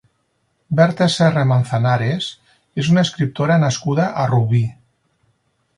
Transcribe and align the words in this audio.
Berta 0.79 1.07
Serra 1.15 1.43
Manzanares 1.51 2.31
és 2.85 2.91
una 2.95 3.05
escriptora 3.09 3.61
nascuda 3.65 4.11
a 4.23 4.29
Rubí. 4.35 4.65